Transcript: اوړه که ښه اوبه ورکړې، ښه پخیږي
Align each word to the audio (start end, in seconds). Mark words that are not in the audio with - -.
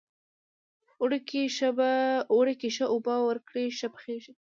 اوړه 2.31 2.53
که 2.59 2.67
ښه 2.75 2.85
اوبه 2.93 3.15
ورکړې، 3.27 3.65
ښه 3.77 3.87
پخیږي 3.93 4.33